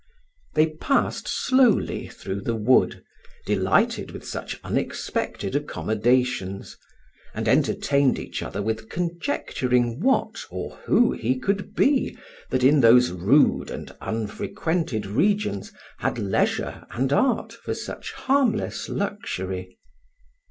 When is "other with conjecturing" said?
8.41-9.99